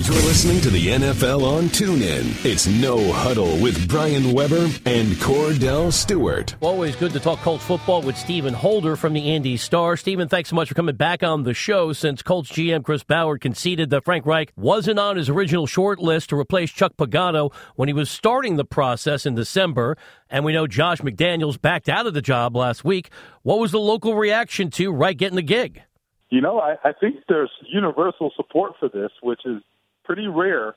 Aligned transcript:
You're 0.00 0.14
listening 0.14 0.60
to 0.60 0.70
the 0.70 0.86
NFL 0.86 1.42
on 1.42 1.64
TuneIn. 1.64 2.44
It's 2.44 2.68
No 2.68 3.12
Huddle 3.12 3.58
with 3.60 3.88
Brian 3.88 4.32
Weber 4.32 4.68
and 4.86 5.08
Kordell 5.14 5.92
Stewart. 5.92 6.54
Always 6.60 6.94
good 6.94 7.12
to 7.14 7.20
talk 7.20 7.40
Colts 7.40 7.64
football 7.64 8.02
with 8.02 8.16
Stephen 8.16 8.54
Holder 8.54 8.94
from 8.94 9.12
the 9.12 9.34
Indy 9.34 9.56
Star. 9.56 9.96
Stephen, 9.96 10.28
thanks 10.28 10.50
so 10.50 10.56
much 10.56 10.68
for 10.68 10.76
coming 10.76 10.94
back 10.94 11.24
on 11.24 11.42
the 11.42 11.52
show 11.52 11.92
since 11.92 12.22
Colts 12.22 12.48
GM 12.52 12.84
Chris 12.84 13.02
Ballard 13.02 13.40
conceded 13.40 13.90
that 13.90 14.04
Frank 14.04 14.24
Reich 14.24 14.52
wasn't 14.54 15.00
on 15.00 15.16
his 15.16 15.28
original 15.28 15.66
short 15.66 15.98
list 15.98 16.30
to 16.30 16.38
replace 16.38 16.70
Chuck 16.70 16.92
Pagano 16.96 17.52
when 17.74 17.88
he 17.88 17.92
was 17.92 18.08
starting 18.08 18.54
the 18.54 18.64
process 18.64 19.26
in 19.26 19.34
December. 19.34 19.98
And 20.30 20.44
we 20.44 20.52
know 20.52 20.68
Josh 20.68 21.00
McDaniels 21.00 21.60
backed 21.60 21.88
out 21.88 22.06
of 22.06 22.14
the 22.14 22.22
job 22.22 22.54
last 22.54 22.84
week. 22.84 23.10
What 23.42 23.58
was 23.58 23.72
the 23.72 23.80
local 23.80 24.14
reaction 24.14 24.70
to 24.70 24.92
Reich 24.92 25.16
getting 25.16 25.34
the 25.34 25.42
gig? 25.42 25.82
You 26.30 26.40
know, 26.40 26.60
I, 26.60 26.76
I 26.84 26.92
think 26.92 27.16
there's 27.28 27.50
universal 27.68 28.30
support 28.36 28.74
for 28.78 28.88
this, 28.88 29.10
which 29.22 29.40
is 29.44 29.60
pretty 30.08 30.26
rare, 30.26 30.74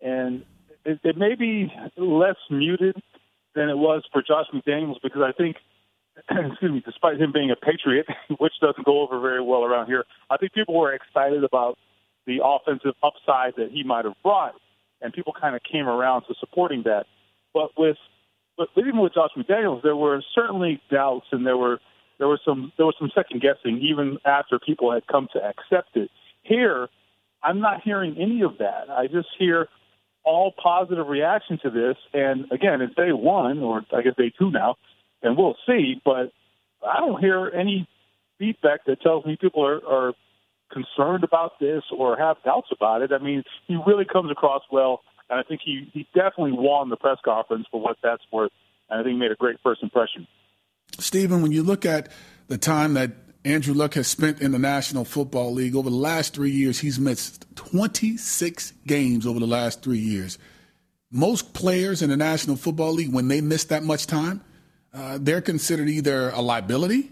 and 0.00 0.44
it, 0.84 1.00
it 1.02 1.18
may 1.18 1.34
be 1.34 1.70
less 1.96 2.36
muted 2.48 2.96
than 3.56 3.68
it 3.68 3.76
was 3.76 4.04
for 4.12 4.22
Josh 4.22 4.46
McDaniels 4.54 5.02
because 5.02 5.20
I 5.20 5.32
think, 5.32 5.56
excuse 6.30 6.70
me, 6.70 6.82
despite 6.86 7.20
him 7.20 7.32
being 7.32 7.50
a 7.50 7.56
Patriot, 7.56 8.06
which 8.38 8.52
doesn't 8.60 8.86
go 8.86 9.00
over 9.00 9.20
very 9.20 9.42
well 9.42 9.64
around 9.64 9.86
here, 9.86 10.04
I 10.30 10.36
think 10.36 10.52
people 10.52 10.78
were 10.78 10.94
excited 10.94 11.42
about 11.42 11.76
the 12.24 12.38
offensive 12.44 12.94
upside 13.02 13.56
that 13.56 13.70
he 13.72 13.82
might 13.82 14.04
have 14.04 14.14
brought, 14.22 14.54
and 15.02 15.12
people 15.12 15.32
kind 15.38 15.56
of 15.56 15.62
came 15.64 15.88
around 15.88 16.22
to 16.28 16.34
supporting 16.38 16.84
that. 16.84 17.06
But 17.52 17.70
with 17.76 17.96
but 18.56 18.68
even 18.76 18.98
with 18.98 19.14
Josh 19.14 19.30
McDaniels, 19.36 19.82
there 19.82 19.96
were 19.96 20.22
certainly 20.34 20.80
doubts, 20.90 21.26
and 21.32 21.44
there 21.44 21.56
were 21.56 21.80
there 22.18 22.28
was 22.28 22.40
some 22.44 22.72
there 22.76 22.86
was 22.86 22.94
some 22.98 23.10
second 23.12 23.40
guessing 23.40 23.80
even 23.82 24.18
after 24.24 24.58
people 24.58 24.92
had 24.92 25.06
come 25.08 25.26
to 25.32 25.40
accept 25.40 25.96
it. 25.96 26.10
Here, 26.42 26.88
I'm 27.42 27.60
not 27.60 27.82
hearing 27.82 28.16
any 28.18 28.42
of 28.42 28.58
that. 28.58 28.90
I 28.90 29.06
just 29.06 29.28
hear 29.38 29.68
all 30.24 30.52
positive 30.62 31.06
reaction 31.06 31.58
to 31.62 31.70
this. 31.70 31.96
And 32.12 32.50
again, 32.52 32.80
it's 32.80 32.94
day 32.94 33.12
one, 33.12 33.60
or 33.60 33.82
I 33.92 34.02
guess 34.02 34.14
day 34.16 34.32
two 34.38 34.50
now, 34.50 34.76
and 35.22 35.36
we'll 35.36 35.56
see. 35.66 36.00
But 36.04 36.32
I 36.86 37.00
don't 37.00 37.20
hear 37.20 37.50
any 37.54 37.88
feedback 38.38 38.84
that 38.86 39.00
tells 39.00 39.24
me 39.24 39.36
people 39.40 39.64
are, 39.64 39.84
are 39.86 40.12
concerned 40.70 41.24
about 41.24 41.58
this 41.60 41.82
or 41.96 42.16
have 42.16 42.36
doubts 42.44 42.68
about 42.72 43.02
it. 43.02 43.10
I 43.12 43.18
mean, 43.18 43.42
he 43.66 43.76
really 43.86 44.04
comes 44.04 44.30
across 44.30 44.62
well, 44.70 45.00
and 45.30 45.38
I 45.38 45.42
think 45.42 45.60
he, 45.64 45.88
he 45.92 46.06
definitely 46.14 46.52
won 46.52 46.88
the 46.88 46.96
press 46.96 47.18
conference 47.24 47.66
for 47.70 47.80
what 47.80 47.96
that's 48.02 48.22
worth. 48.32 48.52
And 48.90 49.00
I 49.00 49.02
think 49.02 49.14
he 49.14 49.18
made 49.18 49.32
a 49.32 49.36
great 49.36 49.56
first 49.62 49.82
impression. 49.82 50.26
Stephen, 50.98 51.42
when 51.42 51.52
you 51.52 51.62
look 51.62 51.84
at 51.84 52.10
the 52.48 52.58
time 52.58 52.94
that 52.94 53.12
Andrew 53.48 53.72
Luck 53.72 53.94
has 53.94 54.06
spent 54.06 54.42
in 54.42 54.52
the 54.52 54.58
National 54.58 55.06
Football 55.06 55.54
League. 55.54 55.74
Over 55.74 55.88
the 55.88 55.96
last 55.96 56.34
three 56.34 56.50
years, 56.50 56.80
he's 56.80 57.00
missed 57.00 57.46
26 57.56 58.74
games 58.86 59.26
over 59.26 59.40
the 59.40 59.46
last 59.46 59.82
three 59.82 59.98
years. 59.98 60.36
Most 61.10 61.54
players 61.54 62.02
in 62.02 62.10
the 62.10 62.16
National 62.16 62.56
Football 62.56 62.92
League, 62.92 63.10
when 63.10 63.28
they 63.28 63.40
miss 63.40 63.64
that 63.64 63.82
much 63.82 64.06
time, 64.06 64.42
uh, 64.92 65.16
they're 65.18 65.40
considered 65.40 65.88
either 65.88 66.28
a 66.30 66.42
liability 66.42 67.10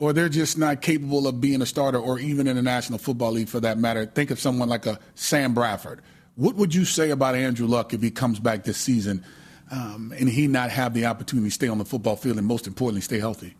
or 0.00 0.12
they're 0.12 0.28
just 0.28 0.58
not 0.58 0.82
capable 0.82 1.28
of 1.28 1.40
being 1.40 1.62
a 1.62 1.66
starter 1.66 1.98
or 2.00 2.18
even 2.18 2.48
in 2.48 2.56
the 2.56 2.62
National 2.62 2.98
Football 2.98 3.32
League 3.32 3.48
for 3.48 3.60
that 3.60 3.78
matter. 3.78 4.06
Think 4.06 4.32
of 4.32 4.40
someone 4.40 4.68
like 4.68 4.86
a 4.86 4.98
Sam 5.14 5.54
Bradford. 5.54 6.02
What 6.34 6.56
would 6.56 6.74
you 6.74 6.84
say 6.84 7.10
about 7.10 7.36
Andrew 7.36 7.68
Luck 7.68 7.94
if 7.94 8.02
he 8.02 8.10
comes 8.10 8.40
back 8.40 8.64
this 8.64 8.76
season 8.76 9.24
um, 9.70 10.12
and 10.18 10.28
he 10.28 10.48
not 10.48 10.70
have 10.70 10.94
the 10.94 11.06
opportunity 11.06 11.48
to 11.48 11.54
stay 11.54 11.68
on 11.68 11.78
the 11.78 11.84
football 11.84 12.16
field 12.16 12.38
and 12.38 12.46
most 12.46 12.66
importantly, 12.66 13.02
stay 13.02 13.20
healthy? 13.20 13.54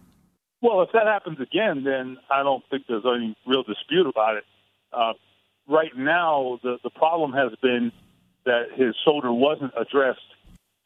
Well, 0.63 0.83
if 0.83 0.91
that 0.93 1.07
happens 1.07 1.39
again, 1.41 1.85
then 1.85 2.17
I 2.31 2.43
don't 2.43 2.65
think 2.71 2.85
there's 2.89 3.05
any 3.05 3.37
real 3.47 3.63
dispute 3.63 4.07
about 4.07 4.37
it. 4.37 4.45
Uh, 4.93 5.13
right 5.69 5.97
now, 5.97 6.59
the 6.63 6.79
the 6.83 6.91
problem 6.91 7.33
has 7.33 7.53
been 7.61 7.93
that 8.45 8.67
his 8.75 8.95
shoulder 9.05 9.33
wasn't 9.33 9.73
addressed 9.79 10.21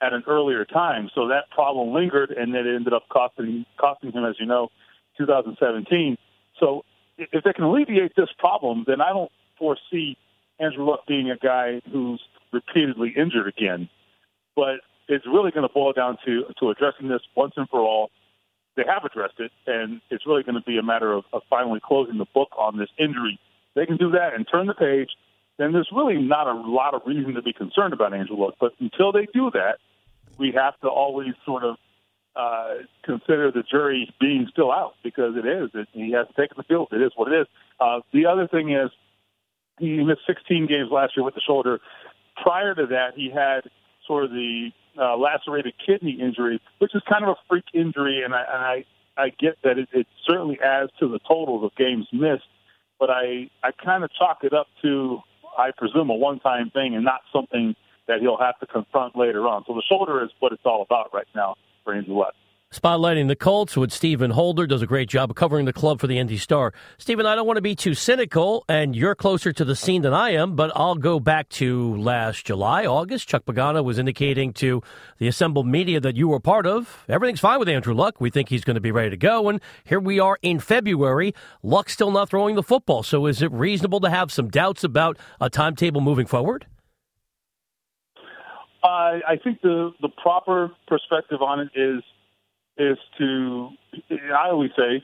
at 0.03 0.13
an 0.13 0.25
earlier 0.27 0.65
time, 0.65 1.11
so 1.15 1.29
that 1.29 1.51
problem 1.51 1.93
lingered, 1.93 2.31
and 2.31 2.55
then 2.55 2.67
it 2.67 2.75
ended 2.75 2.93
up 2.93 3.05
costing 3.11 3.65
costing 3.79 4.13
him, 4.13 4.25
as 4.25 4.37
you 4.41 4.47
know, 4.47 4.69
2017. 5.19 6.17
So 6.59 6.85
if 7.19 7.45
they 7.45 7.53
can 7.53 7.65
alleviate 7.65 8.17
this 8.17 8.31
problem, 8.39 8.85
then 8.87 9.01
I 9.01 9.11
don't 9.11 9.31
foresee 9.59 10.17
Andrew 10.59 10.89
Luck 10.89 11.07
being 11.07 11.31
a 11.31 11.37
guy 11.37 11.81
who's 11.93 12.21
repeatedly 12.53 13.15
injured 13.17 13.47
again. 13.47 13.89
But 14.57 14.81
it's 15.09 15.27
really 15.27 15.51
going 15.51 15.67
to 15.67 15.73
boil 15.73 15.93
down 15.93 16.19
to 16.25 16.45
to 16.59 16.71
addressing 16.71 17.09
this 17.09 17.23
once 17.37 17.53
and 17.57 17.69
for 17.69 17.81
all 17.81 18.11
they 18.77 18.85
have 18.87 19.05
addressed 19.05 19.39
it, 19.39 19.51
and 19.67 20.01
it's 20.11 20.27
really 20.27 20.43
going 20.43 20.55
to 20.55 20.63
be 20.63 20.79
a 20.79 20.83
matter 20.83 21.13
of, 21.13 21.25
of 21.33 21.43
finally 21.51 21.81
closing 21.83 22.19
the 22.19 22.27
book 22.33 22.49
on 22.57 22.79
this 22.79 22.89
injury. 22.99 23.39
They 23.75 23.87
can 23.87 23.97
do 23.97 24.11
that 24.13 24.35
and 24.35 24.47
turn 24.51 24.67
the 24.67 24.75
page. 24.75 25.11
Then 25.59 25.73
there's 25.73 25.91
really 25.95 26.17
not 26.17 26.47
a 26.47 26.55
lot 26.55 26.95
of 26.95 27.03
reason 27.07 27.35
to 27.35 27.43
be 27.43 27.53
concerned 27.53 27.93
about 27.93 28.13
Luck. 28.13 28.55
But 28.59 28.73
until 28.81 29.13
they 29.13 29.27
do 29.33 29.51
that, 29.53 29.79
we 30.39 30.53
have 30.57 30.79
to 30.81 30.89
always 30.89 31.35
sort 31.45 31.65
of 31.65 31.77
uh, 32.35 32.75
consider 33.05 33.51
the 33.51 33.63
jury 33.63 34.13
being 34.21 34.47
still 34.51 34.73
out 34.73 34.95
because 35.03 35.35
it 35.37 35.47
is. 35.47 35.71
It, 35.75 35.89
he 35.93 36.13
hasn't 36.13 36.37
taken 36.37 36.55
the 36.57 36.63
field. 36.63 36.89
It 36.93 37.03
is 37.03 37.13
what 37.17 37.31
it 37.31 37.43
is. 37.43 37.47
Uh, 37.79 38.01
the 38.13 38.27
other 38.27 38.49
thing 38.49 38.73
is 38.73 38.91
he 39.79 40.03
missed 40.05 40.23
16 40.27 40.67
games 40.67 40.89
last 40.91 41.17
year 41.17 41.25
with 41.25 41.35
the 41.35 41.41
shoulder. 41.41 41.81
Prior 42.43 42.75
to 42.75 42.87
that, 42.87 43.13
he 43.17 43.31
had 43.31 43.63
sort 44.07 44.25
of 44.25 44.31
the 44.31 44.71
uh, 44.99 45.17
lacerated 45.17 45.75
kidney 45.85 46.19
injury, 46.21 46.61
which 46.79 46.95
is 46.95 47.03
kind 47.09 47.25
of 47.25 47.31
a 47.31 47.37
freak 47.49 47.65
injury, 47.75 48.23
and 48.25 48.35
I, 48.35 48.41
and 48.41 48.63
I, 48.65 48.85
I 49.17 49.29
get 49.39 49.59
that 49.65 49.79
it, 49.79 49.89
it 49.93 50.07
certainly 50.27 50.59
adds 50.65 50.91
to 51.01 51.09
the 51.09 51.19
totals 51.27 51.65
of 51.65 51.75
games 51.77 52.07
missed, 52.13 52.45
but 52.99 53.11
I, 53.11 53.51
I 53.63 53.71
kind 53.73 54.05
of 54.05 54.11
chalk 54.13 54.39
it 54.43 54.53
up 54.53 54.67
to, 54.83 55.21
I 55.59 55.71
presume, 55.77 56.11
a 56.11 56.15
one-time 56.15 56.71
thing 56.71 56.95
and 56.95 57.05
not 57.05 57.21
something 57.33 57.75
that 58.09 58.21
he'll 58.21 58.39
have 58.39 58.59
to 58.61 58.67
confront 58.67 59.17
later 59.17 59.47
on. 59.47 59.65
So 59.67 59.75
the 59.75 59.83
shoulder 59.89 60.23
is 60.25 60.31
what 60.41 60.53
it's 60.53 60.63
all 60.65 60.83
about 60.83 61.13
right 61.15 61.29
now 61.35 61.57
for 61.85 61.95
Andrew 61.95 62.19
Luck. 62.19 62.35
Spotlighting 62.73 63.27
the 63.27 63.35
Colts 63.35 63.77
with 63.77 63.91
Stephen 63.91 64.31
Holder 64.31 64.65
does 64.65 64.81
a 64.81 64.87
great 64.87 65.09
job 65.09 65.29
of 65.29 65.35
covering 65.35 65.65
the 65.65 65.73
club 65.73 66.01
for 66.01 66.07
the 66.07 66.21
Indy 66.21 66.37
Star. 66.37 66.73
Stephen, 66.99 67.27
I 67.27 67.35
don't 67.35 67.45
want 67.45 67.57
to 67.57 67.63
be 67.63 67.75
too 67.75 67.95
cynical, 67.95 68.65
and 68.69 68.95
you're 68.95 69.17
closer 69.17 69.53
to 69.53 69.65
the 69.65 69.75
scene 69.75 70.03
than 70.03 70.15
I 70.15 70.35
am, 70.35 70.55
but 70.55 70.71
I'll 70.77 70.95
go 70.95 71.19
back 71.19 71.49
to 71.49 71.97
last 71.97 72.47
July, 72.47 72.87
August. 72.87 73.29
Chuck 73.29 73.45
Pagano 73.45 73.83
was 73.83 73.99
indicating 73.99 74.53
to 74.53 74.85
the 75.19 75.27
assembled 75.27 75.67
media 75.67 75.99
that 75.99 76.15
you 76.15 76.29
were 76.29 76.39
part 76.39 76.65
of. 76.65 77.05
Everything's 77.09 77.41
fine 77.41 77.59
with 77.59 77.69
Andrew 77.69 77.93
Luck. 77.93 78.21
We 78.21 78.31
think 78.31 78.49
he's 78.49 78.63
going 78.63 78.77
to 78.77 78.81
be 78.81 78.93
ready 78.93 79.11
to 79.11 79.17
go, 79.17 79.49
and 79.49 79.61
here 79.83 79.99
we 79.99 80.21
are 80.21 80.39
in 80.41 80.61
February. 80.61 81.35
Luck 81.65 81.91
still 81.91 82.13
not 82.13 82.31
throwing 82.31 82.55
the 82.55 82.63
football. 82.63 83.03
So 83.03 83.27
is 83.27 83.43
it 83.43 83.51
reasonable 83.51 83.99
to 83.99 84.11
have 84.11 84.31
some 84.31 84.49
doubts 84.49 84.85
about 84.85 85.19
a 85.41 85.51
timetable 85.51 86.03
moving 86.03 86.27
forward? 86.27 86.67
I 89.31 89.37
think 89.43 89.61
the 89.61 89.93
the 90.01 90.09
proper 90.23 90.71
perspective 90.87 91.43
on 91.43 91.61
it 91.61 91.71
is 91.75 92.03
is 92.81 92.99
to, 93.19 93.69
I 94.11 94.49
always 94.51 94.71
say, 94.77 95.03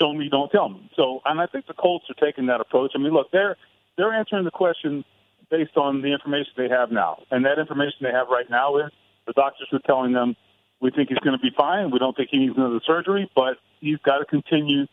show 0.00 0.12
me, 0.12 0.28
don't 0.30 0.50
tell 0.50 0.68
me. 0.68 0.90
So, 0.96 1.20
and 1.24 1.40
I 1.40 1.46
think 1.46 1.66
the 1.66 1.74
Colts 1.74 2.06
are 2.10 2.26
taking 2.26 2.46
that 2.46 2.60
approach. 2.60 2.92
I 2.94 2.98
mean, 2.98 3.12
look, 3.12 3.30
they're 3.32 3.56
they're 3.96 4.12
answering 4.12 4.44
the 4.44 4.52
question 4.52 5.04
based 5.50 5.76
on 5.76 6.02
the 6.02 6.12
information 6.12 6.52
they 6.56 6.68
have 6.68 6.92
now, 6.92 7.22
and 7.30 7.44
that 7.44 7.58
information 7.58 7.98
they 8.02 8.12
have 8.12 8.28
right 8.28 8.48
now 8.48 8.76
is 8.76 8.92
the 9.26 9.32
doctors 9.32 9.68
are 9.72 9.80
telling 9.80 10.12
them 10.12 10.36
we 10.80 10.90
think 10.90 11.08
he's 11.08 11.18
going 11.18 11.36
to 11.36 11.42
be 11.42 11.50
fine. 11.56 11.90
We 11.90 11.98
don't 11.98 12.16
think 12.16 12.28
he 12.30 12.38
needs 12.38 12.56
another 12.56 12.80
surgery, 12.86 13.28
but 13.34 13.56
he's 13.80 13.98
got 14.04 14.18
to 14.18 14.24
continue 14.24 14.86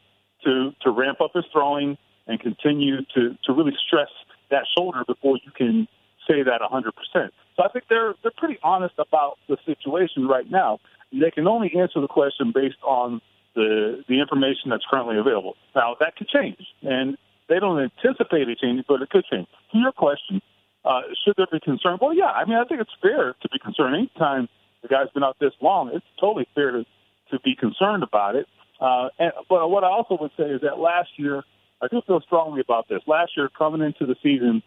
to 0.43 0.71
to 0.81 0.91
ramp 0.91 1.21
up 1.21 1.31
his 1.33 1.45
throwing 1.51 1.97
and 2.27 2.39
continue 2.39 3.05
to 3.13 3.37
to 3.43 3.53
really 3.53 3.75
stress 3.85 4.09
that 4.49 4.63
shoulder 4.75 5.03
before 5.05 5.37
you 5.43 5.51
can 5.51 5.87
say 6.27 6.41
that 6.41 6.61
100%. 6.61 6.91
So 7.13 7.63
I 7.63 7.67
think 7.69 7.85
they're 7.89 8.15
they're 8.23 8.31
pretty 8.37 8.57
honest 8.63 8.95
about 8.97 9.37
the 9.47 9.57
situation 9.65 10.27
right 10.27 10.49
now 10.49 10.79
they 11.11 11.31
can 11.31 11.47
only 11.47 11.71
answer 11.77 12.01
the 12.01 12.07
question 12.07 12.51
based 12.53 12.81
on 12.83 13.21
the 13.55 14.03
the 14.07 14.19
information 14.19 14.69
that's 14.69 14.83
currently 14.89 15.17
available. 15.17 15.55
Now 15.75 15.95
that 15.99 16.15
could 16.15 16.27
change, 16.27 16.59
and 16.81 17.17
they 17.49 17.59
don't 17.59 17.79
anticipate 17.79 18.49
it 18.49 18.59
changing, 18.59 18.85
but 18.87 19.01
it 19.01 19.09
could 19.09 19.25
change. 19.25 19.47
To 19.71 19.77
your 19.77 19.91
question, 19.91 20.41
uh, 20.83 21.01
should 21.23 21.35
there 21.37 21.47
be 21.51 21.59
concern? 21.59 21.97
Well, 22.01 22.13
yeah. 22.13 22.25
I 22.25 22.45
mean, 22.45 22.57
I 22.57 22.65
think 22.65 22.81
it's 22.81 22.95
fair 23.01 23.33
to 23.41 23.49
be 23.49 23.59
concerned. 23.59 23.95
Anytime 23.95 24.49
the 24.81 24.87
guy's 24.87 25.09
been 25.13 25.23
out 25.23 25.37
this 25.39 25.53
long, 25.61 25.91
it's 25.93 26.05
totally 26.19 26.47
fair 26.53 26.71
to 26.71 26.85
to 27.31 27.39
be 27.39 27.55
concerned 27.55 28.03
about 28.03 28.35
it. 28.35 28.47
Uh, 28.79 29.07
and, 29.17 29.31
but 29.49 29.69
what 29.69 29.83
I 29.83 29.87
also 29.87 30.17
would 30.19 30.31
say 30.37 30.43
is 30.43 30.61
that 30.61 30.77
last 30.79 31.09
year, 31.17 31.43
I 31.81 31.87
do 31.87 32.01
feel 32.05 32.21
strongly 32.21 32.61
about 32.61 32.87
this. 32.87 32.99
Last 33.07 33.31
year, 33.35 33.49
coming 33.57 33.81
into 33.81 34.05
the 34.05 34.15
season, 34.21 34.61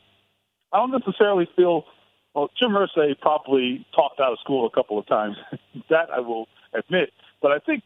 I 0.73 0.79
don't 0.79 0.91
necessarily 0.91 1.49
feel 1.57 1.85
well, 2.35 2.51
Jim 2.59 2.71
Irsay 2.71 3.19
probably 3.21 3.87
talked 3.95 4.21
out 4.21 4.33
of 4.33 4.39
school 4.41 4.67
a 4.67 4.71
couple 4.71 4.99
of 4.99 5.07
times. 5.07 5.37
that 5.91 6.11
I 6.15 6.21
will 6.21 6.47
admit. 6.75 7.13
But 7.41 7.53
I 7.53 7.59
think 7.59 7.83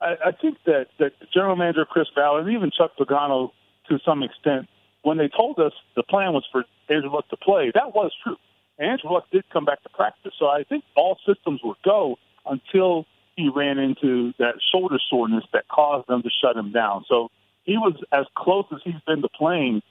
I, 0.00 0.14
I 0.26 0.32
think 0.32 0.58
that 0.66 0.88
that 0.98 1.12
General 1.32 1.56
Manager 1.56 1.84
Chris 1.84 2.08
Ballard 2.14 2.46
and 2.46 2.56
even 2.56 2.70
Chuck 2.70 2.92
Pagano 2.98 3.50
to 3.88 3.98
some 4.04 4.22
extent, 4.22 4.68
when 5.02 5.18
they 5.18 5.28
told 5.28 5.58
us 5.58 5.72
the 5.96 6.02
plan 6.02 6.32
was 6.32 6.46
for 6.50 6.64
Andrew 6.88 7.12
Luck 7.12 7.28
to 7.28 7.36
play, 7.36 7.70
that 7.74 7.94
was 7.94 8.12
true. 8.22 8.36
Andrew 8.78 9.12
Luck 9.12 9.26
did 9.30 9.44
come 9.52 9.64
back 9.64 9.82
to 9.82 9.88
practice, 9.90 10.32
so 10.38 10.46
I 10.46 10.64
think 10.64 10.84
all 10.96 11.18
systems 11.26 11.60
would 11.62 11.76
go 11.84 12.16
until 12.46 13.06
he 13.36 13.48
ran 13.48 13.78
into 13.78 14.32
that 14.38 14.54
shoulder 14.72 14.98
soreness 15.10 15.44
that 15.52 15.68
caused 15.68 16.08
them 16.08 16.22
to 16.22 16.30
shut 16.42 16.56
him 16.56 16.72
down. 16.72 17.04
So 17.08 17.30
he 17.64 17.76
was 17.76 17.94
as 18.12 18.26
close 18.36 18.64
as 18.72 18.80
he's 18.84 19.00
been 19.06 19.22
to 19.22 19.28
playing 19.28 19.82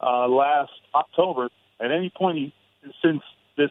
uh, 0.00 0.28
last 0.28 0.72
October 0.94 1.48
at 1.80 1.90
any 1.90 2.10
point 2.14 2.38
he, 2.38 2.54
since 3.02 3.22
this 3.56 3.70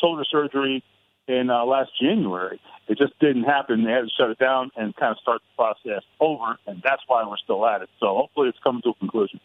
shoulder 0.00 0.24
surgery 0.30 0.82
in 1.28 1.50
uh, 1.50 1.64
last 1.64 1.90
January. 2.00 2.60
It 2.88 2.98
just 2.98 3.18
didn't 3.20 3.44
happen. 3.44 3.84
They 3.84 3.92
had 3.92 4.02
to 4.02 4.10
shut 4.18 4.30
it 4.30 4.38
down 4.38 4.70
and 4.76 4.94
kind 4.96 5.12
of 5.12 5.18
start 5.18 5.40
the 5.42 5.62
process 5.62 6.02
over, 6.18 6.58
and 6.66 6.82
that's 6.82 7.02
why 7.06 7.26
we're 7.26 7.36
still 7.36 7.64
at 7.66 7.82
it. 7.82 7.88
So 8.00 8.06
hopefully 8.14 8.48
it's 8.48 8.58
coming 8.64 8.82
to 8.82 8.90
a 8.90 8.94
conclusion. 8.94 9.40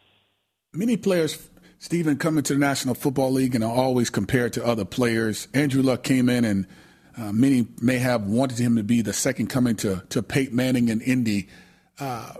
Many 0.73 0.97
players, 0.97 1.47
Stephen, 1.77 2.17
come 2.17 2.37
into 2.37 2.53
the 2.53 2.59
National 2.59 2.95
Football 2.95 3.31
League 3.33 3.53
and 3.53 3.63
are 3.63 3.71
always 3.71 4.09
compared 4.09 4.53
to 4.53 4.65
other 4.65 4.85
players. 4.85 5.47
Andrew 5.53 5.83
Luck 5.83 6.03
came 6.03 6.27
in, 6.27 6.43
and 6.43 6.67
uh, 7.17 7.31
many 7.31 7.67
may 7.81 7.99
have 7.99 8.25
wanted 8.25 8.57
him 8.57 8.75
to 8.77 8.83
be 8.83 9.01
the 9.01 9.13
second 9.13 9.47
coming 9.47 9.75
to, 9.77 10.03
to 10.09 10.23
Peyton 10.23 10.55
Manning 10.55 10.89
in 10.89 11.01
Indy, 11.01 11.47
uh, 11.99 12.33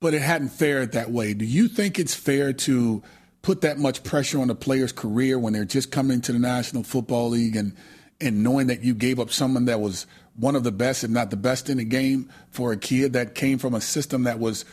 but 0.00 0.14
it 0.14 0.22
hadn't 0.22 0.50
fared 0.50 0.92
that 0.92 1.10
way. 1.10 1.32
Do 1.32 1.44
you 1.44 1.68
think 1.68 1.98
it's 1.98 2.14
fair 2.14 2.52
to 2.52 3.02
put 3.48 3.62
that 3.62 3.78
much 3.78 4.02
pressure 4.02 4.40
on 4.40 4.50
a 4.50 4.54
player's 4.54 4.92
career 4.92 5.38
when 5.38 5.52
they're 5.54 5.64
just 5.64 5.90
coming 5.90 6.20
to 6.20 6.32
the 6.32 6.38
National 6.38 6.82
Football 6.82 7.30
League 7.30 7.56
and– 7.56 7.74
and 8.20 8.42
knowing 8.42 8.66
that 8.68 8.82
you 8.82 8.94
gave 8.94 9.20
up 9.20 9.30
someone 9.30 9.66
that 9.66 9.80
was 9.80 10.06
one 10.34 10.56
of 10.56 10.64
the 10.64 10.72
best, 10.72 11.04
if 11.04 11.10
not 11.10 11.30
the 11.30 11.36
best 11.36 11.68
in 11.68 11.78
the 11.78 11.84
game, 11.84 12.30
for 12.50 12.72
a 12.72 12.76
kid 12.76 13.12
that 13.12 13.34
came 13.34 13.58
from 13.58 13.74
a 13.74 13.80
system 13.80 14.24
that 14.24 14.38
was 14.38 14.64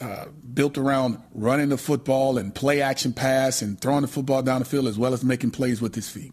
uh, 0.00 0.26
built 0.54 0.78
around 0.78 1.18
running 1.34 1.68
the 1.68 1.78
football 1.78 2.38
and 2.38 2.54
play 2.54 2.80
action 2.80 3.12
pass 3.12 3.62
and 3.62 3.80
throwing 3.80 4.02
the 4.02 4.08
football 4.08 4.42
down 4.42 4.60
the 4.60 4.64
field 4.64 4.86
as 4.86 4.98
well 4.98 5.12
as 5.12 5.24
making 5.24 5.50
plays 5.50 5.80
with 5.80 5.94
his 5.94 6.08
feet. 6.08 6.32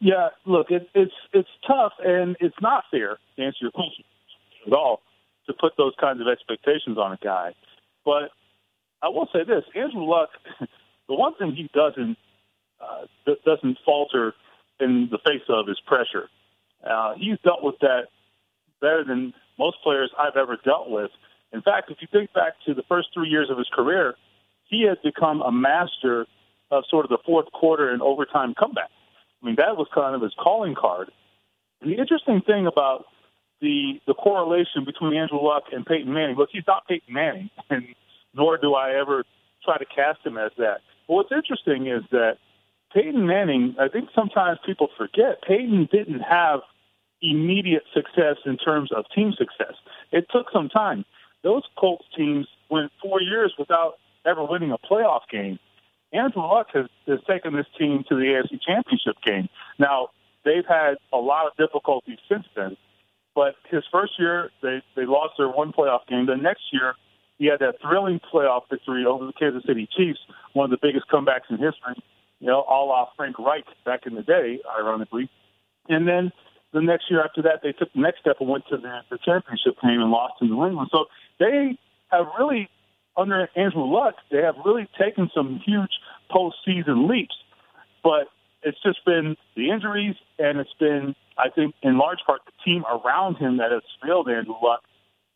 Yeah, 0.00 0.28
look, 0.46 0.70
it, 0.70 0.88
it's 0.94 1.12
it's 1.32 1.48
tough 1.64 1.92
and 2.04 2.36
it's 2.40 2.56
not 2.60 2.84
fair 2.90 3.18
to 3.36 3.42
answer 3.42 3.58
your 3.60 3.70
question 3.70 4.04
at 4.66 4.72
all 4.72 5.00
to 5.46 5.52
put 5.52 5.72
those 5.78 5.92
kinds 6.00 6.20
of 6.20 6.26
expectations 6.26 6.98
on 6.98 7.12
a 7.12 7.18
guy. 7.22 7.54
But 8.04 8.30
I 9.00 9.08
will 9.08 9.28
say 9.32 9.44
this: 9.44 9.62
Andrew 9.76 10.04
Luck, 10.04 10.30
the 11.12 11.18
one 11.18 11.34
thing 11.34 11.52
he 11.54 11.68
doesn't 11.74 12.16
uh, 12.80 13.34
doesn't 13.44 13.78
falter 13.84 14.32
in 14.80 15.08
the 15.10 15.18
face 15.18 15.44
of 15.50 15.68
is 15.68 15.78
pressure. 15.86 16.28
Uh, 16.82 17.12
he's 17.16 17.38
dealt 17.44 17.62
with 17.62 17.78
that 17.80 18.08
better 18.80 19.04
than 19.04 19.34
most 19.58 19.76
players 19.82 20.10
I've 20.18 20.36
ever 20.36 20.56
dealt 20.64 20.88
with. 20.88 21.10
In 21.52 21.60
fact, 21.60 21.90
if 21.90 21.98
you 22.00 22.08
think 22.10 22.32
back 22.32 22.54
to 22.66 22.72
the 22.72 22.82
first 22.88 23.08
three 23.12 23.28
years 23.28 23.50
of 23.50 23.58
his 23.58 23.68
career, 23.72 24.14
he 24.64 24.86
has 24.88 24.96
become 25.04 25.42
a 25.42 25.52
master 25.52 26.26
of 26.70 26.84
sort 26.88 27.04
of 27.04 27.10
the 27.10 27.18
fourth 27.26 27.52
quarter 27.52 27.90
and 27.90 28.00
overtime 28.00 28.54
comeback. 28.58 28.90
I 29.42 29.46
mean, 29.46 29.56
that 29.58 29.76
was 29.76 29.86
kind 29.94 30.16
of 30.16 30.22
his 30.22 30.32
calling 30.42 30.74
card. 30.74 31.10
And 31.82 31.92
the 31.92 31.98
interesting 31.98 32.40
thing 32.40 32.66
about 32.66 33.04
the 33.60 34.00
the 34.06 34.14
correlation 34.14 34.86
between 34.86 35.14
Andrew 35.14 35.42
Luck 35.42 35.64
and 35.72 35.84
Peyton 35.84 36.12
Manning, 36.12 36.36
look, 36.36 36.48
he's 36.50 36.66
not 36.66 36.88
Peyton 36.88 37.12
Manning, 37.12 37.50
and 37.70 37.84
nor 38.34 38.56
do 38.56 38.74
I 38.74 38.98
ever 38.98 39.24
try 39.62 39.76
to 39.76 39.84
cast 39.84 40.24
him 40.24 40.38
as 40.38 40.52
that. 40.58 40.80
But 41.06 41.14
what's 41.14 41.32
interesting 41.32 41.86
is 41.86 42.02
that 42.10 42.38
Peyton 42.94 43.26
Manning, 43.26 43.74
I 43.80 43.88
think 43.88 44.10
sometimes 44.14 44.58
people 44.64 44.88
forget, 44.96 45.42
Peyton 45.46 45.88
didn't 45.90 46.20
have 46.20 46.60
immediate 47.22 47.84
success 47.94 48.36
in 48.44 48.56
terms 48.58 48.90
of 48.92 49.04
team 49.14 49.32
success. 49.32 49.74
It 50.10 50.26
took 50.30 50.46
some 50.52 50.68
time. 50.68 51.04
Those 51.42 51.62
Colts 51.78 52.04
teams 52.16 52.46
went 52.70 52.90
four 53.00 53.20
years 53.20 53.54
without 53.58 53.94
ever 54.26 54.44
winning 54.44 54.72
a 54.72 54.78
playoff 54.78 55.22
game. 55.30 55.58
Andrew 56.12 56.42
Luck 56.42 56.68
has, 56.74 56.86
has 57.06 57.20
taken 57.28 57.54
this 57.54 57.66
team 57.78 58.04
to 58.08 58.14
the 58.14 58.22
AFC 58.22 58.60
Championship 58.60 59.16
game. 59.24 59.48
Now, 59.78 60.08
they've 60.44 60.66
had 60.68 60.94
a 61.12 61.16
lot 61.16 61.46
of 61.46 61.56
difficulties 61.56 62.18
since 62.28 62.44
then, 62.54 62.76
but 63.34 63.54
his 63.70 63.82
first 63.90 64.12
year, 64.18 64.50
they, 64.62 64.82
they 64.94 65.06
lost 65.06 65.34
their 65.38 65.48
one 65.48 65.72
playoff 65.72 66.06
game. 66.08 66.26
The 66.26 66.36
next 66.36 66.64
year, 66.72 66.94
he 67.38 67.46
had 67.46 67.60
that 67.60 67.76
thrilling 67.80 68.20
playoff 68.32 68.62
victory 68.70 69.04
over 69.04 69.26
the 69.26 69.32
Kansas 69.32 69.64
City 69.66 69.88
Chiefs, 69.96 70.20
one 70.52 70.64
of 70.64 70.70
the 70.70 70.86
biggest 70.86 71.06
comebacks 71.08 71.50
in 71.50 71.58
history 71.58 72.02
you 72.42 72.48
know, 72.48 72.60
all 72.62 72.90
off 72.90 73.10
Frank 73.16 73.38
Reich 73.38 73.64
back 73.86 74.00
in 74.04 74.16
the 74.16 74.22
day, 74.22 74.58
ironically. 74.76 75.30
And 75.88 76.08
then 76.08 76.32
the 76.72 76.82
next 76.82 77.04
year 77.08 77.24
after 77.24 77.40
that, 77.42 77.60
they 77.62 77.70
took 77.70 77.92
the 77.92 78.00
next 78.00 78.18
step 78.18 78.38
and 78.40 78.48
went 78.48 78.64
to 78.68 78.78
the, 78.78 78.98
the 79.10 79.18
championship 79.24 79.80
game 79.80 80.02
and 80.02 80.10
lost 80.10 80.34
to 80.40 80.46
New 80.46 80.66
England. 80.66 80.90
So 80.90 81.04
they 81.38 81.78
have 82.10 82.26
really, 82.36 82.68
under 83.16 83.48
Andrew 83.54 83.84
Luck, 83.84 84.16
they 84.32 84.38
have 84.38 84.56
really 84.64 84.88
taken 85.00 85.30
some 85.32 85.62
huge 85.64 85.92
postseason 86.32 87.08
leaps. 87.08 87.36
But 88.02 88.26
it's 88.64 88.82
just 88.82 89.04
been 89.06 89.36
the 89.54 89.70
injuries, 89.70 90.16
and 90.40 90.58
it's 90.58 90.74
been, 90.80 91.14
I 91.38 91.48
think, 91.48 91.76
in 91.84 91.96
large 91.96 92.18
part, 92.26 92.40
the 92.44 92.52
team 92.64 92.82
around 92.90 93.36
him 93.36 93.58
that 93.58 93.70
has 93.70 93.82
failed 94.02 94.28
Andrew 94.28 94.56
Luck. 94.60 94.82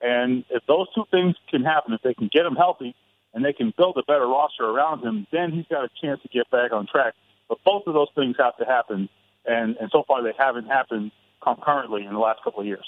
And 0.01 0.45
if 0.51 0.63
those 0.67 0.87
two 0.95 1.05
things 1.11 1.35
can 1.49 1.63
happen, 1.63 1.95
if 1.95 2.03
they 2.03 2.15
can 2.15 2.29
get 2.33 2.45
him 2.45 2.55
healthy, 2.55 2.95
and 3.37 3.45
they 3.45 3.53
can 3.53 3.73
build 3.77 3.97
a 3.99 4.03
better 4.11 4.27
roster 4.27 4.65
around 4.65 5.05
him, 5.05 5.27
then 5.31 5.53
he's 5.53 5.67
got 5.71 5.85
a 5.85 5.89
chance 6.03 6.21
to 6.23 6.29
get 6.29 6.51
back 6.51 6.73
on 6.73 6.87
track. 6.87 7.15
But 7.49 7.59
both 7.65 7.83
of 7.87 7.95
those 7.95 8.09
things 8.15 8.37
have 8.39 8.57
to 8.57 8.65
happen, 8.65 9.09
and, 9.45 9.77
and 9.77 9.91
so 9.93 10.05
far 10.09 10.23
they 10.23 10.33
haven't 10.39 10.67
happened 10.67 11.13
concurrently 11.43 12.05
in 12.05 12.13
the 12.13 12.19
last 12.19 12.43
couple 12.43 12.61
of 12.61 12.67
years. 12.67 12.85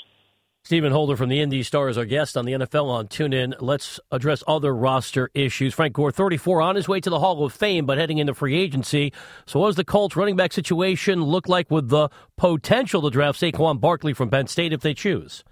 Stephen 0.64 0.92
Holder 0.92 1.16
from 1.16 1.28
the 1.28 1.40
Indy 1.40 1.62
Star 1.62 1.88
is 1.88 1.96
our 1.96 2.04
guest 2.04 2.36
on 2.36 2.44
the 2.44 2.52
NFL 2.52 2.86
on 2.86 3.08
TuneIn. 3.08 3.54
Let's 3.60 4.00
address 4.10 4.42
other 4.46 4.74
roster 4.74 5.30
issues. 5.32 5.72
Frank 5.72 5.94
Gore, 5.94 6.10
34, 6.10 6.60
on 6.60 6.76
his 6.76 6.88
way 6.88 7.00
to 7.00 7.08
the 7.08 7.20
Hall 7.20 7.44
of 7.44 7.52
Fame, 7.52 7.86
but 7.86 7.96
heading 7.96 8.18
into 8.18 8.34
free 8.34 8.58
agency. 8.58 9.12
So, 9.46 9.60
what 9.60 9.68
does 9.68 9.76
the 9.76 9.84
Colts 9.84 10.16
running 10.16 10.36
back 10.36 10.52
situation 10.52 11.22
look 11.22 11.48
like 11.48 11.70
with 11.70 11.88
the 11.88 12.10
potential 12.36 13.02
to 13.02 13.10
draft 13.10 13.40
Saquon 13.40 13.80
Barkley 13.80 14.12
from 14.12 14.30
Penn 14.30 14.46
State 14.46 14.72
if 14.72 14.80
they 14.80 14.94
choose? 14.94 15.44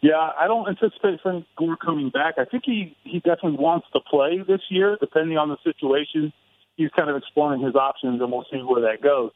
Yeah, 0.00 0.30
I 0.38 0.46
don't 0.46 0.68
anticipate 0.68 1.20
Frank 1.22 1.46
Gore 1.56 1.76
coming 1.76 2.10
back. 2.10 2.34
I 2.38 2.44
think 2.44 2.64
he 2.66 2.96
he 3.04 3.18
definitely 3.20 3.58
wants 3.58 3.86
to 3.92 4.00
play 4.00 4.42
this 4.46 4.60
year, 4.68 4.96
depending 5.00 5.38
on 5.38 5.48
the 5.48 5.56
situation. 5.64 6.32
He's 6.76 6.90
kind 6.96 7.08
of 7.08 7.16
exploring 7.16 7.62
his 7.62 7.74
options, 7.74 8.20
and 8.20 8.30
we'll 8.30 8.46
see 8.50 8.58
where 8.58 8.82
that 8.82 9.02
goes. 9.02 9.30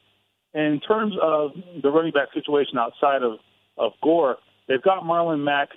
And 0.54 0.74
in 0.74 0.80
terms 0.80 1.14
of 1.22 1.52
the 1.82 1.90
running 1.90 2.12
back 2.12 2.28
situation 2.34 2.78
outside 2.78 3.22
of 3.22 3.38
of 3.76 3.92
Gore, 4.02 4.36
they've 4.66 4.82
got 4.82 5.04
Marlon 5.04 5.44
Mack, 5.44 5.68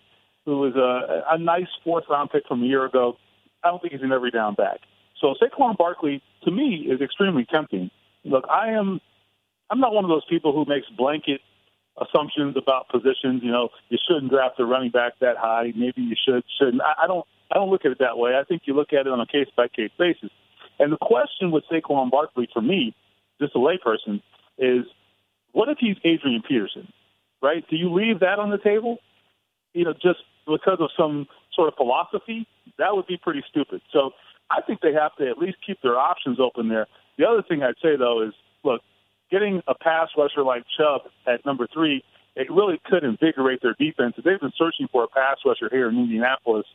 who 0.46 0.66
is 0.66 0.76
a 0.76 1.24
a 1.32 1.38
nice 1.38 1.70
fourth 1.84 2.06
round 2.10 2.30
pick 2.32 2.44
from 2.48 2.64
a 2.64 2.66
year 2.66 2.86
ago. 2.86 3.18
I 3.64 3.70
don't 3.70 3.82
think 3.82 3.94
he's 3.94 4.02
an 4.02 4.12
every 4.12 4.32
down 4.32 4.56
back. 4.56 4.80
So 5.20 5.36
Saquon 5.42 5.78
Barkley, 5.78 6.22
to 6.44 6.52
me, 6.52 6.88
is 6.90 7.00
extremely 7.00 7.46
tempting. 7.46 7.92
Look, 8.26 8.46
I 8.50 8.70
am 8.72 9.00
I'm 9.70 9.80
not 9.80 9.94
one 9.94 10.04
of 10.04 10.10
those 10.10 10.26
people 10.30 10.52
who 10.52 10.66
makes 10.68 10.88
blanket 10.98 11.42
assumptions 12.00 12.56
about 12.58 12.90
positions. 12.90 13.42
You 13.44 13.52
know, 13.52 13.70
you 13.90 13.98
shouldn't 14.08 14.32
draft 14.32 14.60
a 14.60 14.66
running 14.66 14.92
back 14.92 15.14
that 15.20 15.38
high. 15.38 15.74
Maybe 15.76 16.02
you 16.02 16.16
should, 16.16 16.44
shouldn't. 16.60 16.82
I, 16.82 17.04
I 17.04 17.08
don't. 17.08 17.26
I 17.52 17.56
don't 17.56 17.70
look 17.70 17.84
at 17.84 17.92
it 17.92 18.00
that 18.00 18.18
way. 18.18 18.32
I 18.40 18.46
think 18.46 18.62
you 18.66 18.74
look 18.74 18.94
at 18.94 19.08
it 19.08 19.08
on 19.08 19.20
a 19.20 19.26
case 19.26 19.48
by 19.58 19.68
case 19.68 19.92
basis. 20.00 20.30
And 20.80 20.94
the 20.94 20.98
question 20.98 21.52
with 21.52 21.66
Saquon 21.70 22.10
Barkley 22.10 22.48
for 22.54 22.62
me, 22.62 22.96
just 23.42 23.54
a 23.56 23.60
layperson, 23.60 24.22
is 24.58 24.86
what 25.52 25.68
if 25.68 25.78
he's 25.80 25.98
Adrian 26.06 26.44
Peterson? 26.48 26.88
Right? 27.42 27.66
Do 27.70 27.76
you 27.76 27.92
leave 27.94 28.22
that 28.22 28.40
on 28.40 28.52
the 28.52 28.58
table? 28.58 29.00
You 29.74 29.84
know, 29.84 29.94
just 29.94 30.20
because 30.48 30.78
of 30.80 30.90
some 30.98 31.28
sort 31.54 31.68
of 31.68 31.76
philosophy? 31.76 32.48
That 32.78 32.96
would 32.96 33.08
be 33.08 33.18
pretty 33.18 33.44
stupid. 33.50 33.82
So 33.92 34.12
I 34.50 34.62
think 34.62 34.80
they 34.82 34.94
have 34.94 35.16
to 35.18 35.30
at 35.30 35.38
least 35.38 35.58
keep 35.66 35.82
their 35.82 35.98
options 35.98 36.40
open 36.40 36.70
there. 36.70 36.88
The 37.18 37.26
other 37.28 37.42
thing 37.42 37.64
I'd 37.64 37.76
say 37.82 37.98
though 37.98 38.24
is, 38.26 38.34
look, 38.64 38.82
getting 39.32 39.62
a 39.68 39.74
pass 39.74 40.10
rusher 40.18 40.44
like 40.44 40.64
Chubb 40.78 41.02
at 41.26 41.46
number 41.46 41.68
three, 41.74 42.04
it 42.36 42.52
really 42.52 42.80
could 42.86 43.04
invigorate 43.04 43.62
their 43.62 43.76
defense. 43.80 44.16
They've 44.18 44.40
been 44.40 44.54
searching 44.58 44.88
for 44.92 45.04
a 45.04 45.08
pass 45.08 45.38
rusher 45.46 45.70
here 45.72 45.90
in 45.90 45.98
Indianapolis 45.98 46.66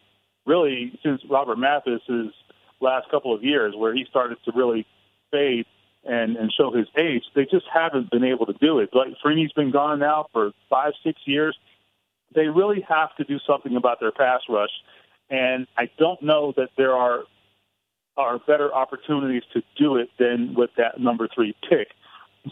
really 0.46 0.98
since 1.02 1.20
Robert 1.28 1.58
Mathis's 1.58 2.32
last 2.80 3.10
couple 3.10 3.34
of 3.34 3.42
years, 3.42 3.75
where 3.76 3.94
he 3.94 4.06
started 4.08 4.38
to 4.44 4.52
really 4.54 4.86
fade 5.30 5.66
and 6.04 6.36
and 6.36 6.52
show 6.52 6.70
his 6.70 6.86
age. 6.96 7.25
They 7.34 7.44
just 7.44 7.66
haven't 7.72 8.10
been 8.10 8.25
able 8.25 8.46
to 8.46 8.54
do 8.54 8.78
it. 8.78 8.90
Like 8.92 9.08
Freeney's 9.25 9.52
been 9.52 9.72
gone 9.72 9.98
now 9.98 10.26
for 10.32 10.52
five, 10.70 10.92
six 11.04 11.20
years. 11.25 11.58
They 12.34 12.46
really 12.46 12.84
have 12.88 13.14
to 13.16 13.25
do 13.25 13.38
something 13.46 13.76
about 13.76 14.00
their 14.00 14.12
pass 14.12 14.42
rush, 14.48 14.70
and 15.30 15.66
I 15.76 15.90
don't 15.98 16.22
know 16.22 16.52
that 16.56 16.70
there 16.76 16.92
are 16.92 17.25
are 18.16 18.38
better 18.38 18.72
opportunities 18.72 19.42
to 19.52 19.62
do 19.76 19.96
it 19.96 20.08
than 20.18 20.54
with 20.54 20.70
that 20.78 20.98
number 20.98 21.28
three 21.34 21.54
pick. 21.68 21.88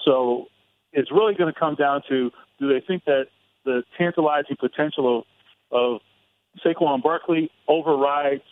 So 0.04 0.46
it's 0.92 1.10
really 1.10 1.34
going 1.34 1.52
to 1.52 1.58
come 1.58 1.74
down 1.74 2.02
to 2.08 2.30
do 2.58 2.68
they 2.68 2.84
think 2.86 3.04
that 3.04 3.26
the 3.64 3.82
tantalizing 3.98 4.56
potential 4.58 5.24
of, 5.70 5.94
of 5.96 6.00
Saquon 6.64 7.02
Barkley 7.02 7.50
overrides, 7.68 8.42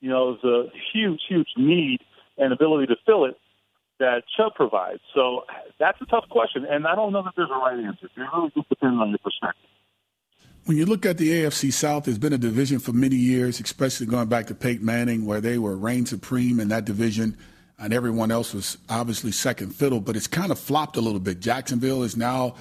you 0.00 0.10
know, 0.10 0.36
the 0.42 0.70
huge, 0.92 1.20
huge 1.28 1.48
need 1.56 2.00
and 2.36 2.52
ability 2.52 2.86
to 2.86 2.96
fill 3.04 3.24
it 3.24 3.36
that 3.98 4.22
Chubb 4.36 4.54
provides. 4.54 5.00
So 5.14 5.44
that's 5.78 6.00
a 6.00 6.06
tough 6.06 6.28
question, 6.30 6.64
and 6.64 6.86
I 6.86 6.94
don't 6.94 7.12
know 7.12 7.22
that 7.22 7.32
there's 7.36 7.50
a 7.50 7.58
right 7.58 7.78
answer. 7.84 8.06
It 8.06 8.20
really 8.32 8.52
just 8.54 8.68
depends 8.68 9.00
on 9.00 9.08
your 9.08 9.18
perspective. 9.18 9.68
When 10.66 10.76
you 10.76 10.86
look 10.86 11.06
at 11.06 11.18
the 11.18 11.30
AFC 11.30 11.72
South, 11.72 12.04
there's 12.04 12.18
been 12.18 12.32
a 12.32 12.38
division 12.38 12.78
for 12.78 12.92
many 12.92 13.16
years, 13.16 13.58
especially 13.58 14.06
going 14.06 14.28
back 14.28 14.46
to 14.48 14.54
Peyton 14.54 14.84
Manning, 14.84 15.24
where 15.24 15.40
they 15.40 15.58
were 15.58 15.76
reign 15.76 16.06
supreme 16.06 16.60
in 16.60 16.68
that 16.68 16.84
division 16.84 17.36
and 17.78 17.92
everyone 17.92 18.30
else 18.30 18.52
was 18.52 18.78
obviously 18.88 19.32
second 19.32 19.74
fiddle, 19.74 20.00
but 20.00 20.16
it's 20.16 20.26
kind 20.26 20.50
of 20.50 20.58
flopped 20.58 20.96
a 20.96 21.00
little 21.00 21.20
bit. 21.20 21.40
Jacksonville 21.40 22.02
is 22.02 22.16
now 22.16 22.54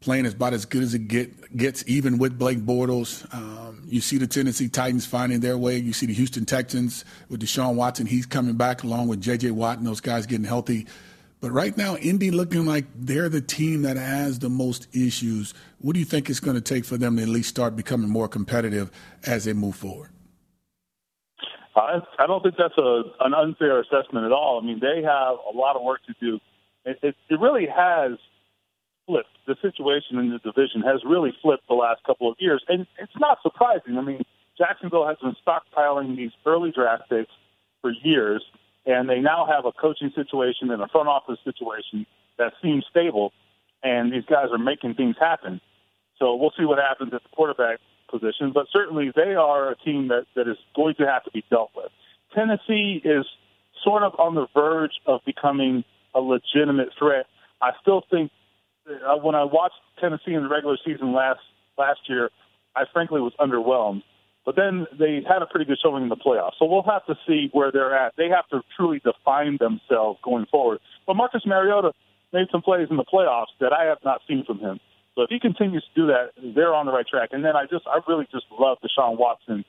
playing 0.00 0.26
about 0.26 0.52
as 0.52 0.66
good 0.66 0.82
as 0.82 0.92
it 0.94 1.08
get, 1.08 1.56
gets, 1.56 1.84
even 1.86 2.18
with 2.18 2.38
Blake 2.38 2.58
Bortles. 2.58 3.32
Um, 3.32 3.82
you 3.86 4.00
see 4.00 4.18
the 4.18 4.26
Tennessee 4.26 4.68
Titans 4.68 5.06
finding 5.06 5.40
their 5.40 5.56
way. 5.56 5.78
You 5.78 5.92
see 5.92 6.06
the 6.06 6.12
Houston 6.12 6.44
Texans 6.44 7.04
with 7.28 7.40
Deshaun 7.40 7.74
Watson. 7.74 8.06
He's 8.06 8.26
coming 8.26 8.56
back 8.56 8.82
along 8.82 9.08
with 9.08 9.20
J.J. 9.20 9.52
Watt 9.52 9.78
and 9.78 9.86
those 9.86 10.00
guys 10.00 10.26
getting 10.26 10.44
healthy. 10.44 10.86
But 11.40 11.52
right 11.52 11.76
now, 11.76 11.96
Indy 11.96 12.30
looking 12.30 12.66
like 12.66 12.86
they're 12.96 13.28
the 13.28 13.40
team 13.40 13.82
that 13.82 13.96
has 13.96 14.38
the 14.38 14.48
most 14.48 14.88
issues. 14.94 15.54
What 15.78 15.92
do 15.92 16.00
you 16.00 16.06
think 16.06 16.28
it's 16.28 16.40
going 16.40 16.56
to 16.56 16.62
take 16.62 16.84
for 16.84 16.96
them 16.96 17.16
to 17.16 17.22
at 17.22 17.28
least 17.28 17.50
start 17.50 17.76
becoming 17.76 18.08
more 18.08 18.28
competitive 18.28 18.90
as 19.24 19.44
they 19.44 19.52
move 19.52 19.76
forward? 19.76 20.10
I, 21.76 22.00
I 22.18 22.26
don't 22.26 22.42
think 22.42 22.56
that's 22.56 22.78
a, 22.78 23.02
an 23.20 23.34
unfair 23.34 23.80
assessment 23.80 24.24
at 24.26 24.32
all. 24.32 24.60
I 24.62 24.66
mean, 24.66 24.80
they 24.80 25.02
have 25.02 25.36
a 25.52 25.56
lot 25.56 25.76
of 25.76 25.82
work 25.82 26.00
to 26.06 26.14
do. 26.20 26.40
It, 26.84 26.98
it, 27.02 27.16
it 27.28 27.40
really 27.40 27.66
has 27.66 28.12
flipped. 29.06 29.28
The 29.46 29.56
situation 29.60 30.18
in 30.18 30.30
the 30.30 30.38
division 30.38 30.82
has 30.82 31.02
really 31.04 31.32
flipped 31.42 31.66
the 31.68 31.74
last 31.74 32.02
couple 32.04 32.30
of 32.30 32.36
years, 32.38 32.64
and 32.68 32.86
it's 32.98 33.18
not 33.18 33.38
surprising. 33.42 33.98
I 33.98 34.02
mean, 34.02 34.22
Jacksonville 34.56 35.06
has 35.06 35.16
been 35.18 35.36
stockpiling 35.46 36.16
these 36.16 36.30
early 36.46 36.70
draft 36.70 37.08
picks 37.10 37.32
for 37.82 37.90
years, 37.90 38.42
and 38.86 39.08
they 39.08 39.20
now 39.20 39.46
have 39.46 39.64
a 39.64 39.72
coaching 39.72 40.12
situation 40.14 40.70
and 40.70 40.80
a 40.80 40.88
front 40.88 41.08
office 41.08 41.38
situation 41.44 42.06
that 42.38 42.52
seems 42.62 42.84
stable, 42.90 43.32
and 43.82 44.12
these 44.12 44.24
guys 44.24 44.48
are 44.52 44.58
making 44.58 44.94
things 44.94 45.16
happen. 45.18 45.60
So 46.18 46.34
we'll 46.36 46.52
see 46.56 46.64
what 46.64 46.78
happens 46.78 47.12
at 47.12 47.22
the 47.22 47.28
quarterback 47.30 47.80
position, 48.18 48.52
but 48.52 48.66
certainly 48.72 49.12
they 49.14 49.34
are 49.34 49.70
a 49.70 49.76
team 49.76 50.08
that, 50.08 50.26
that 50.36 50.48
is 50.48 50.56
going 50.74 50.94
to 50.96 51.06
have 51.06 51.24
to 51.24 51.30
be 51.30 51.44
dealt 51.50 51.70
with. 51.74 51.90
Tennessee 52.34 53.00
is 53.04 53.24
sort 53.82 54.02
of 54.02 54.12
on 54.18 54.34
the 54.34 54.46
verge 54.54 54.92
of 55.06 55.20
becoming 55.24 55.84
a 56.14 56.20
legitimate 56.20 56.90
threat. 56.98 57.26
I 57.60 57.70
still 57.82 58.02
think 58.10 58.30
uh, 58.88 59.16
when 59.16 59.34
I 59.34 59.44
watched 59.44 59.80
Tennessee 60.00 60.34
in 60.34 60.42
the 60.42 60.48
regular 60.48 60.76
season 60.84 61.12
last 61.12 61.40
last 61.76 62.00
year, 62.08 62.30
I 62.76 62.84
frankly 62.92 63.20
was 63.20 63.32
underwhelmed. 63.40 64.02
But 64.44 64.56
then 64.56 64.86
they 64.98 65.22
had 65.26 65.40
a 65.40 65.46
pretty 65.46 65.64
good 65.64 65.78
showing 65.82 66.02
in 66.02 66.10
the 66.10 66.16
playoffs. 66.16 66.52
So 66.58 66.66
we'll 66.66 66.82
have 66.82 67.06
to 67.06 67.16
see 67.26 67.48
where 67.52 67.72
they're 67.72 67.96
at. 67.96 68.12
They 68.16 68.28
have 68.28 68.46
to 68.48 68.60
truly 68.76 69.00
define 69.00 69.56
themselves 69.58 70.18
going 70.22 70.46
forward. 70.50 70.80
But 71.06 71.14
Marcus 71.14 71.42
Mariota 71.46 71.92
made 72.32 72.48
some 72.52 72.60
plays 72.60 72.88
in 72.90 72.96
the 72.96 73.04
playoffs 73.04 73.54
that 73.60 73.72
I 73.72 73.84
have 73.84 73.98
not 74.04 74.20
seen 74.28 74.44
from 74.44 74.58
him. 74.58 74.80
So 75.14 75.22
if 75.22 75.30
he 75.30 75.38
continues 75.38 75.84
to 75.94 76.00
do 76.00 76.06
that, 76.08 76.32
they're 76.54 76.74
on 76.74 76.86
the 76.86 76.92
right 76.92 77.06
track. 77.06 77.30
And 77.32 77.44
then 77.44 77.56
I 77.56 77.66
just, 77.66 77.86
I 77.86 78.00
really 78.08 78.26
just 78.32 78.46
love 78.58 78.78
Deshaun 78.82 79.18
Watson, 79.18 79.64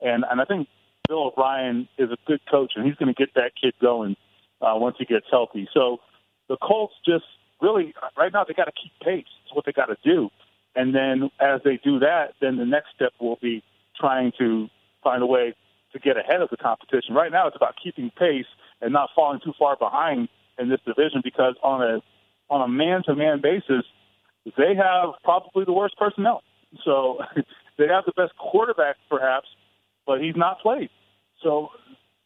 and 0.00 0.24
and 0.30 0.40
I 0.40 0.44
think 0.44 0.68
Bill 1.08 1.28
O'Brien 1.28 1.88
is 1.98 2.10
a 2.10 2.16
good 2.26 2.40
coach, 2.50 2.72
and 2.76 2.86
he's 2.86 2.96
going 2.96 3.12
to 3.12 3.18
get 3.18 3.34
that 3.34 3.52
kid 3.60 3.74
going 3.80 4.16
uh, 4.60 4.74
once 4.76 4.96
he 4.98 5.04
gets 5.04 5.26
healthy. 5.30 5.68
So 5.72 5.98
the 6.48 6.56
Colts 6.56 6.94
just 7.04 7.24
really 7.60 7.94
right 8.16 8.32
now 8.32 8.44
they 8.44 8.54
got 8.54 8.66
to 8.66 8.72
keep 8.72 8.92
pace. 9.02 9.26
It's 9.44 9.54
what 9.54 9.64
they 9.64 9.72
got 9.72 9.86
to 9.86 9.96
do. 10.04 10.28
And 10.76 10.94
then 10.94 11.30
as 11.40 11.60
they 11.64 11.80
do 11.82 11.98
that, 12.00 12.34
then 12.40 12.56
the 12.56 12.64
next 12.64 12.88
step 12.94 13.12
will 13.20 13.38
be 13.42 13.62
trying 13.98 14.32
to 14.38 14.68
find 15.02 15.22
a 15.22 15.26
way 15.26 15.54
to 15.92 15.98
get 15.98 16.16
ahead 16.16 16.40
of 16.40 16.50
the 16.50 16.56
competition. 16.56 17.14
Right 17.14 17.32
now, 17.32 17.48
it's 17.48 17.56
about 17.56 17.74
keeping 17.82 18.10
pace 18.16 18.46
and 18.80 18.92
not 18.92 19.10
falling 19.14 19.40
too 19.42 19.52
far 19.58 19.76
behind 19.76 20.28
in 20.58 20.68
this 20.68 20.80
division 20.86 21.20
because 21.24 21.54
on 21.62 21.82
a 21.82 22.02
on 22.52 22.62
a 22.62 22.68
man 22.68 23.02
to 23.04 23.14
man 23.14 23.40
basis, 23.40 23.84
they 24.44 24.74
have 24.76 25.10
probably 25.24 25.64
the 25.64 25.72
worst 25.72 25.96
personnel. 25.98 26.42
So 26.84 27.18
they 27.78 27.86
have 27.88 28.04
the 28.04 28.12
best 28.16 28.36
quarterback, 28.38 28.96
perhaps, 29.08 29.48
but 30.06 30.20
he's 30.20 30.36
not 30.36 30.60
played. 30.60 30.90
So 31.42 31.68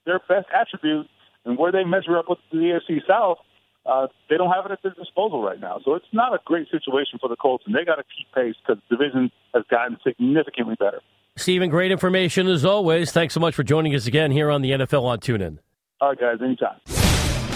their 0.06 0.21
best 0.28 0.47
attribute 0.54 1.06
and 1.44 1.59
where 1.59 1.73
they 1.73 1.85
measure 1.85 2.18
up 2.18 2.26
with 2.28 2.38
the 2.50 2.59
AFC 2.59 3.00
South, 3.06 3.38
uh, 3.87 4.06
they 4.30 4.37
don't 4.37 4.50
have 4.50 4.64
it 4.66 4.73
at 4.73 4.83
their 4.83 4.94
disposal 4.94 5.42
right 5.42 5.61
now. 5.61 5.80
So 5.85 5.94
it's 5.94 6.06
not 6.12 6.33
a 6.33 6.38
great 6.44 6.68
situation 6.71 7.18
for 7.21 7.28
the 7.28 7.37
Colts, 7.37 7.64
and 7.66 7.75
they 7.75 7.85
got 7.85 7.97
to 7.97 8.04
keep 8.04 8.33
pace 8.35 8.54
because 8.66 8.83
the 8.88 8.97
division 8.97 9.30
has 9.54 9.64
gotten 9.71 9.99
significantly 10.02 10.75
better. 10.78 11.00
Stephen, 11.37 11.68
great 11.68 11.90
information 11.90 12.47
as 12.47 12.64
always. 12.64 13.12
Thanks 13.12 13.35
so 13.35 13.40
much 13.40 13.54
for 13.54 13.62
joining 13.64 13.94
us 13.94 14.06
again 14.06 14.30
here 14.30 14.50
on 14.50 14.62
the 14.62 14.71
NFL 14.71 15.02
on 15.02 15.18
TuneIn. 15.18 15.59
All 16.00 16.11
right, 16.11 16.18
guys, 16.18 16.38
anytime. 16.40 17.03